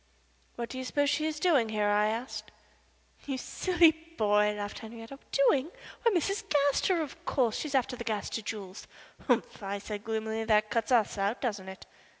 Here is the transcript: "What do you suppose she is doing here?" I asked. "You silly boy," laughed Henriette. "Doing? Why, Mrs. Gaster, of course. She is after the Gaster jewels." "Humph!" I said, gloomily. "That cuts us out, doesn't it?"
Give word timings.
"What 0.55 0.69
do 0.69 0.79
you 0.79 0.83
suppose 0.83 1.11
she 1.11 1.27
is 1.27 1.39
doing 1.39 1.69
here?" 1.69 1.87
I 1.87 2.07
asked. 2.07 2.49
"You 3.27 3.37
silly 3.37 3.91
boy," 4.17 4.55
laughed 4.57 4.79
Henriette. 4.79 5.11
"Doing? 5.31 5.69
Why, 6.01 6.11
Mrs. 6.11 6.43
Gaster, 6.49 7.03
of 7.03 7.23
course. 7.23 7.57
She 7.57 7.67
is 7.67 7.75
after 7.75 7.95
the 7.95 8.03
Gaster 8.03 8.41
jewels." 8.41 8.87
"Humph!" 9.27 9.61
I 9.61 9.77
said, 9.77 10.03
gloomily. 10.03 10.43
"That 10.43 10.71
cuts 10.71 10.91
us 10.91 11.19
out, 11.19 11.39
doesn't 11.41 11.69
it?" 11.69 11.85